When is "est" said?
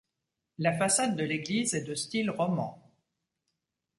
1.75-1.83